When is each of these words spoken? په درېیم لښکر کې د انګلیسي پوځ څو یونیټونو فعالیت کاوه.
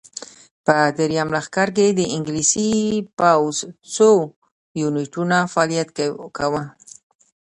په 0.65 0.75
درېیم 0.97 1.29
لښکر 1.35 1.67
کې 1.77 1.87
د 1.91 2.01
انګلیسي 2.15 2.69
پوځ 3.19 3.55
څو 3.95 4.09
یونیټونو 4.81 5.37
فعالیت 5.53 5.89
کاوه. 6.37 6.63